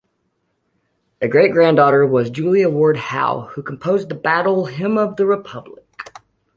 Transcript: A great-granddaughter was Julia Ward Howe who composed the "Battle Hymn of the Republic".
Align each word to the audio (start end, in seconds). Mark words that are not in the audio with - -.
A 1.21 1.27
great-granddaughter 1.27 2.07
was 2.07 2.31
Julia 2.31 2.69
Ward 2.71 2.97
Howe 2.97 3.49
who 3.51 3.61
composed 3.61 4.09
the 4.09 4.15
"Battle 4.15 4.65
Hymn 4.65 4.97
of 4.97 5.15
the 5.15 5.27
Republic". 5.27 6.11